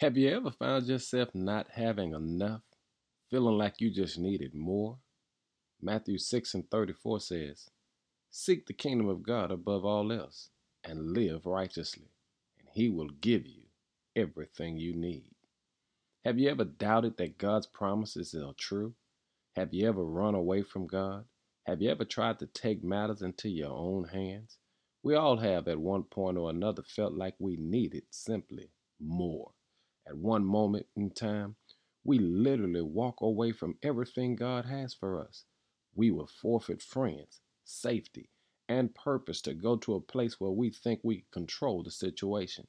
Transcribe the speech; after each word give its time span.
Have 0.00 0.18
you 0.18 0.28
ever 0.28 0.50
found 0.50 0.88
yourself 0.88 1.30
not 1.34 1.68
having 1.70 2.12
enough, 2.12 2.60
feeling 3.30 3.56
like 3.56 3.80
you 3.80 3.90
just 3.90 4.18
needed 4.18 4.54
more? 4.54 4.98
Matthew 5.80 6.18
6 6.18 6.52
and 6.52 6.70
34 6.70 7.20
says, 7.20 7.70
Seek 8.28 8.66
the 8.66 8.74
kingdom 8.74 9.08
of 9.08 9.22
God 9.22 9.50
above 9.50 9.86
all 9.86 10.12
else 10.12 10.50
and 10.84 11.14
live 11.14 11.46
righteously, 11.46 12.10
and 12.58 12.68
he 12.74 12.90
will 12.90 13.08
give 13.08 13.46
you 13.46 13.62
everything 14.14 14.76
you 14.76 14.94
need. 14.94 15.30
Have 16.26 16.38
you 16.38 16.50
ever 16.50 16.64
doubted 16.64 17.16
that 17.16 17.38
God's 17.38 17.66
promises 17.66 18.34
are 18.34 18.52
true? 18.58 18.94
Have 19.56 19.72
you 19.72 19.88
ever 19.88 20.04
run 20.04 20.34
away 20.34 20.62
from 20.62 20.86
God? 20.86 21.24
Have 21.66 21.80
you 21.80 21.90
ever 21.90 22.04
tried 22.04 22.38
to 22.40 22.46
take 22.48 22.84
matters 22.84 23.22
into 23.22 23.48
your 23.48 23.72
own 23.72 24.04
hands? 24.08 24.58
We 25.02 25.14
all 25.14 25.38
have 25.38 25.68
at 25.68 25.80
one 25.80 26.02
point 26.04 26.36
or 26.36 26.50
another 26.50 26.82
felt 26.82 27.14
like 27.14 27.36
we 27.38 27.56
needed 27.56 28.04
simply 28.10 28.72
more. 29.00 29.52
At 30.08 30.18
one 30.18 30.44
moment 30.44 30.86
in 30.94 31.10
time, 31.10 31.56
we 32.04 32.18
literally 32.18 32.82
walk 32.82 33.20
away 33.20 33.50
from 33.52 33.78
everything 33.82 34.36
God 34.36 34.64
has 34.66 34.94
for 34.94 35.20
us. 35.20 35.44
We 35.94 36.12
will 36.12 36.28
forfeit 36.28 36.80
friends, 36.80 37.40
safety, 37.64 38.30
and 38.68 38.94
purpose 38.94 39.40
to 39.42 39.54
go 39.54 39.76
to 39.78 39.94
a 39.94 40.00
place 40.00 40.38
where 40.40 40.52
we 40.52 40.70
think 40.70 41.00
we 41.02 41.24
control 41.32 41.82
the 41.82 41.90
situation 41.90 42.68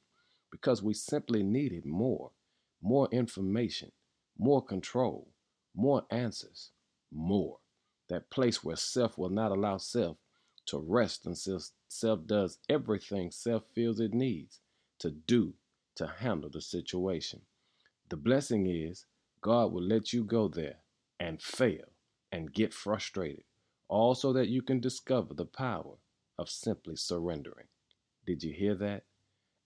because 0.50 0.82
we 0.82 0.94
simply 0.94 1.42
needed 1.42 1.84
more, 1.86 2.32
more 2.82 3.08
information, 3.12 3.92
more 4.36 4.64
control, 4.64 5.28
more 5.74 6.04
answers, 6.10 6.72
more. 7.12 7.58
That 8.08 8.30
place 8.30 8.64
where 8.64 8.76
self 8.76 9.18
will 9.18 9.30
not 9.30 9.52
allow 9.52 9.76
self 9.76 10.16
to 10.66 10.78
rest 10.78 11.26
until 11.26 11.60
self 11.88 12.26
does 12.26 12.58
everything 12.68 13.30
self 13.30 13.64
feels 13.74 14.00
it 14.00 14.14
needs 14.14 14.60
to 14.98 15.10
do 15.10 15.54
to 15.98 16.06
handle 16.06 16.50
the 16.50 16.60
situation. 16.60 17.42
The 18.08 18.16
blessing 18.16 18.66
is 18.66 19.06
God 19.40 19.72
will 19.72 19.82
let 19.82 20.12
you 20.12 20.24
go 20.24 20.48
there 20.48 20.78
and 21.20 21.40
fail 21.40 21.84
and 22.32 22.52
get 22.52 22.72
frustrated, 22.72 23.44
all 23.88 24.14
so 24.14 24.32
that 24.32 24.48
you 24.48 24.62
can 24.62 24.80
discover 24.80 25.34
the 25.34 25.44
power 25.44 25.94
of 26.38 26.48
simply 26.48 26.96
surrendering. 26.96 27.66
Did 28.26 28.42
you 28.42 28.52
hear 28.52 28.74
that? 28.76 29.04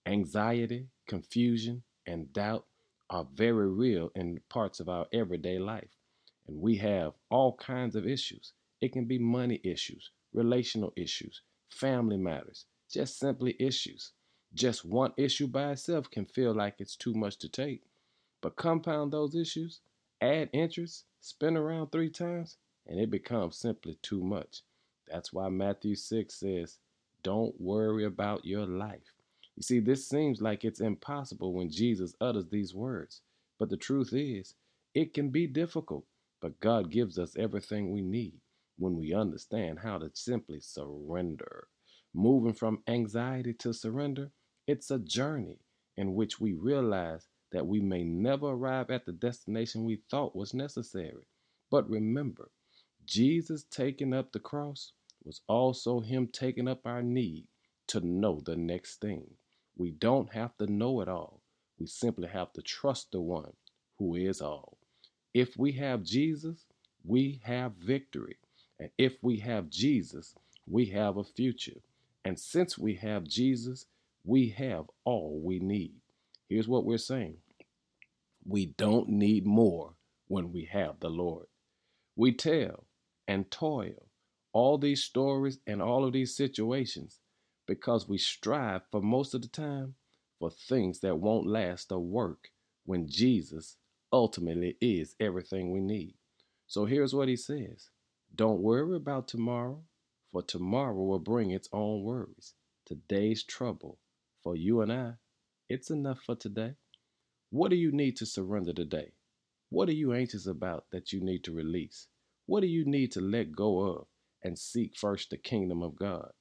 Anxiety, 0.05 0.87
confusion, 1.07 1.83
and 2.05 2.33
doubt 2.33 2.65
are 3.09 3.27
very 3.33 3.69
real 3.69 4.11
in 4.15 4.39
parts 4.49 4.79
of 4.79 4.89
our 4.89 5.05
everyday 5.13 5.59
life. 5.59 5.91
And 6.47 6.59
we 6.59 6.77
have 6.77 7.13
all 7.29 7.55
kinds 7.55 7.95
of 7.95 8.07
issues. 8.07 8.53
It 8.81 8.91
can 8.91 9.05
be 9.05 9.19
money 9.19 9.61
issues, 9.63 10.11
relational 10.33 10.93
issues, 10.97 11.41
family 11.69 12.17
matters, 12.17 12.65
just 12.91 13.19
simply 13.19 13.55
issues. 13.59 14.11
Just 14.55 14.85
one 14.85 15.13
issue 15.17 15.47
by 15.47 15.71
itself 15.71 16.11
can 16.11 16.25
feel 16.25 16.53
like 16.53 16.75
it's 16.79 16.95
too 16.95 17.13
much 17.15 17.37
to 17.39 17.49
take. 17.49 17.81
But 18.39 18.55
compound 18.55 19.11
those 19.11 19.35
issues, 19.35 19.81
add 20.21 20.49
interest, 20.53 21.05
spin 21.21 21.57
around 21.57 21.91
three 21.91 22.09
times, 22.09 22.57
and 22.85 22.99
it 22.99 23.09
becomes 23.09 23.57
simply 23.57 23.97
too 24.03 24.21
much. 24.23 24.61
That's 25.07 25.33
why 25.33 25.49
Matthew 25.49 25.95
6 25.95 26.33
says, 26.35 26.77
Don't 27.23 27.59
worry 27.59 28.05
about 28.05 28.45
your 28.45 28.65
life. 28.67 29.13
You 29.55 29.63
see, 29.63 29.79
this 29.79 30.07
seems 30.07 30.41
like 30.41 30.63
it's 30.63 30.81
impossible 30.81 31.53
when 31.53 31.69
Jesus 31.71 32.15
utters 32.21 32.49
these 32.49 32.75
words. 32.75 33.21
But 33.57 33.69
the 33.69 33.77
truth 33.77 34.13
is, 34.13 34.53
it 34.93 35.13
can 35.13 35.29
be 35.29 35.47
difficult, 35.47 36.05
but 36.41 36.59
God 36.59 36.91
gives 36.91 37.17
us 37.17 37.35
everything 37.37 37.91
we 37.91 38.01
need 38.01 38.39
when 38.77 38.95
we 38.97 39.13
understand 39.13 39.79
how 39.79 39.97
to 39.97 40.11
simply 40.13 40.59
surrender. 40.59 41.67
Moving 42.13 42.53
from 42.53 42.83
anxiety 42.87 43.53
to 43.53 43.73
surrender 43.73 44.31
it's 44.67 44.91
a 44.91 44.99
journey 44.99 45.59
in 45.97 46.15
which 46.15 46.39
we 46.39 46.53
realize 46.53 47.27
that 47.51 47.67
we 47.67 47.79
may 47.81 48.03
never 48.03 48.47
arrive 48.47 48.89
at 48.89 49.05
the 49.05 49.11
destination 49.11 49.85
we 49.85 50.01
thought 50.09 50.35
was 50.35 50.53
necessary. 50.53 51.27
But 51.69 51.89
remember, 51.89 52.49
Jesus 53.05 53.65
taking 53.69 54.13
up 54.13 54.31
the 54.31 54.39
cross 54.39 54.93
was 55.23 55.41
also 55.47 55.99
Him 55.99 56.27
taking 56.27 56.67
up 56.67 56.85
our 56.85 57.03
need 57.03 57.45
to 57.87 57.99
know 58.01 58.41
the 58.43 58.55
next 58.55 59.01
thing. 59.01 59.25
We 59.77 59.91
don't 59.91 60.33
have 60.33 60.57
to 60.57 60.67
know 60.71 61.01
it 61.01 61.09
all. 61.09 61.41
We 61.79 61.87
simply 61.87 62.29
have 62.29 62.53
to 62.53 62.61
trust 62.61 63.11
the 63.11 63.21
one 63.21 63.53
who 63.99 64.15
is 64.15 64.41
all. 64.41 64.77
If 65.33 65.57
we 65.57 65.73
have 65.73 66.03
Jesus, 66.03 66.65
we 67.05 67.41
have 67.43 67.73
victory. 67.73 68.37
And 68.79 68.89
if 68.97 69.15
we 69.21 69.39
have 69.39 69.69
Jesus, 69.69 70.35
we 70.67 70.85
have 70.87 71.17
a 71.17 71.23
future. 71.23 71.81
And 72.25 72.39
since 72.39 72.77
we 72.77 72.95
have 72.95 73.25
Jesus, 73.25 73.85
we 74.25 74.49
have 74.49 74.85
all 75.05 75.41
we 75.43 75.59
need. 75.59 75.95
Here's 76.49 76.67
what 76.67 76.85
we're 76.85 76.97
saying 76.97 77.37
we 78.45 78.67
don't 78.67 79.09
need 79.09 79.45
more 79.45 79.95
when 80.27 80.51
we 80.51 80.65
have 80.65 80.99
the 80.99 81.09
Lord. 81.09 81.47
We 82.15 82.33
tell 82.33 82.85
and 83.27 83.49
toil 83.49 84.07
all 84.53 84.77
these 84.77 85.03
stories 85.03 85.59
and 85.67 85.81
all 85.81 86.05
of 86.05 86.13
these 86.13 86.35
situations 86.35 87.19
because 87.67 88.07
we 88.07 88.17
strive 88.17 88.81
for 88.91 89.01
most 89.01 89.33
of 89.33 89.41
the 89.41 89.47
time 89.47 89.95
for 90.39 90.51
things 90.51 90.99
that 90.99 91.17
won't 91.19 91.47
last 91.47 91.91
or 91.91 91.99
work 91.99 92.49
when 92.85 93.07
Jesus 93.07 93.77
ultimately 94.11 94.77
is 94.81 95.15
everything 95.19 95.71
we 95.71 95.79
need. 95.79 96.15
So 96.67 96.85
here's 96.85 97.15
what 97.15 97.29
he 97.29 97.35
says 97.35 97.89
Don't 98.35 98.61
worry 98.61 98.95
about 98.95 99.27
tomorrow, 99.27 99.83
for 100.31 100.43
tomorrow 100.43 100.95
will 100.95 101.19
bring 101.19 101.51
its 101.51 101.69
own 101.71 102.03
worries. 102.03 102.53
Today's 102.85 103.43
trouble 103.43 103.99
for 104.43 104.55
you 104.55 104.81
and 104.81 104.91
I, 104.91 105.13
it's 105.69 105.89
enough 105.89 106.19
for 106.21 106.35
today. 106.35 106.75
What 107.49 107.69
do 107.69 107.75
you 107.75 107.91
need 107.91 108.17
to 108.17 108.25
surrender 108.25 108.73
today? 108.73 109.13
What 109.69 109.89
are 109.89 109.93
you 109.93 110.13
anxious 110.13 110.45
about 110.45 110.85
that 110.91 111.13
you 111.13 111.21
need 111.21 111.43
to 111.45 111.51
release? 111.51 112.07
What 112.45 112.61
do 112.61 112.67
you 112.67 112.85
need 112.85 113.11
to 113.13 113.21
let 113.21 113.55
go 113.55 113.79
of 113.79 114.07
and 114.43 114.57
seek 114.59 114.97
first 114.97 115.29
the 115.29 115.37
kingdom 115.37 115.81
of 115.81 115.95
God? 115.95 116.31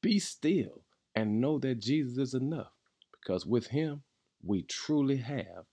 Be 0.00 0.18
still 0.18 0.82
and 1.14 1.40
know 1.40 1.58
that 1.58 1.80
Jesus 1.80 2.18
is 2.18 2.34
enough 2.34 2.72
because 3.12 3.44
with 3.44 3.68
him 3.68 4.02
we 4.42 4.62
truly 4.62 5.18
have 5.18 5.66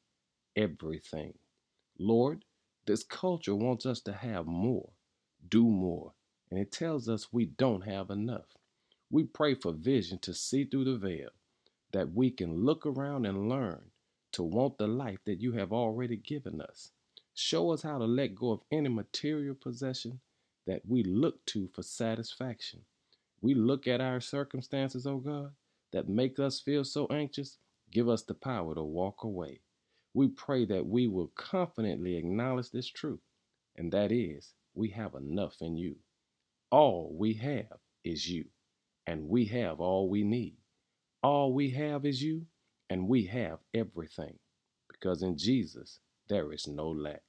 everything. 0.56 1.34
Lord, 2.00 2.44
this 2.86 3.04
culture 3.04 3.56
wants 3.56 3.86
us 3.86 4.02
to 4.02 4.14
have 4.14 4.46
more, 4.46 4.90
do 5.48 5.64
more, 5.64 6.14
and 6.50 6.60
it 6.60 6.72
tells 6.72 7.08
us 7.08 7.32
we 7.32 7.46
don't 7.46 7.82
have 7.82 8.10
enough. 8.10 8.58
We 9.10 9.24
pray 9.24 9.56
for 9.56 9.72
vision 9.72 10.20
to 10.20 10.34
see 10.34 10.66
through 10.66 10.86
the 10.86 10.98
veil 10.98 11.30
that 11.94 12.14
we 12.14 12.32
can 12.32 12.66
look 12.66 12.86
around 12.86 13.26
and 13.26 13.50
learn 13.50 13.82
to 14.34 14.44
want 14.44 14.78
the 14.78 14.88
life 14.88 15.20
that 15.26 15.42
you 15.42 15.54
have 15.54 15.74
already 15.74 16.18
given 16.18 16.62
us. 16.62 16.92
Show 17.36 17.72
us 17.72 17.84
how 17.84 17.98
to 17.98 18.06
let 18.06 18.36
go 18.36 18.52
of 18.52 18.62
any 18.72 18.90
material 18.90 19.56
possession 19.56 20.20
that 20.68 20.82
we 20.88 21.04
look 21.04 21.46
to 21.48 21.70
for 21.74 21.84
satisfaction. 21.84 22.82
We 23.42 23.54
look 23.54 23.88
at 23.88 24.02
our 24.02 24.20
circumstances, 24.20 25.08
oh 25.08 25.18
God, 25.18 25.52
that 25.94 26.10
make 26.10 26.40
us 26.40 26.60
feel 26.60 26.84
so 26.84 27.08
anxious. 27.12 27.58
Give 27.92 28.10
us 28.10 28.24
the 28.24 28.34
power 28.34 28.76
to 28.76 28.84
walk 28.84 29.24
away. 29.24 29.62
We 30.14 30.30
pray 30.30 30.66
that 30.66 30.86
we 30.86 31.08
will 31.08 31.32
confidently 31.36 32.18
acknowledge 32.18 32.72
this 32.72 32.88
truth, 32.90 33.22
and 33.78 33.92
that 33.94 34.12
is, 34.12 34.54
we 34.76 34.90
have 34.90 35.16
enough 35.16 35.56
in 35.62 35.78
you. 35.78 35.96
All 36.72 37.16
we 37.18 37.34
have 37.36 37.80
is 38.04 38.30
you, 38.30 38.46
and 39.08 39.30
we 39.30 39.46
have 39.46 39.80
all 39.80 40.10
we 40.10 40.24
need. 40.24 40.58
All 41.24 41.54
we 41.54 41.72
have 41.72 42.06
is 42.06 42.24
you, 42.24 42.48
and 42.90 43.08
we 43.08 43.26
have 43.26 43.60
everything, 43.74 44.40
because 44.90 45.24
in 45.24 45.38
Jesus 45.38 46.00
there 46.30 46.54
is 46.54 46.68
no 46.68 46.90
lack. 46.90 47.24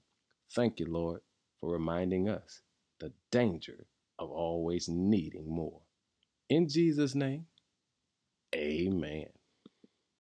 Thank 0.54 0.80
you, 0.80 0.86
Lord, 0.86 1.22
for 1.60 1.72
reminding 1.72 2.28
us 2.28 2.62
the 3.00 3.12
danger 3.32 3.86
of 4.18 4.30
always 4.30 4.88
needing 4.88 5.48
more. 5.48 5.80
In 6.48 6.68
Jesus' 6.68 7.14
name, 7.14 7.46
amen. 8.54 9.26